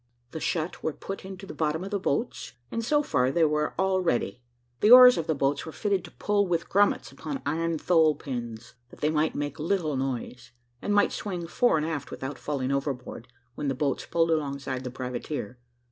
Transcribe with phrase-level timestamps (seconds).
[0.31, 3.75] The shut were put into the bottom of the boats; and so far they were
[3.77, 4.41] all ready.
[4.79, 8.73] The oars of the boats were fitted to pull with grummets upon iron thole pins,
[8.89, 13.27] that they might make little noise, and might swing fore and aft without falling overboard,
[13.53, 15.59] when the boats pulled alongside the privateer.